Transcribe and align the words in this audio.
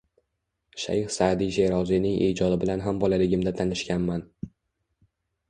Shayh 0.83 1.03
Saʼdiy 1.15 1.51
Sheroziyning 1.57 2.15
ijodi 2.29 2.59
bilan 2.65 2.83
ham 2.87 3.03
bolaligimda 3.05 3.55
tanishganman. 3.61 4.27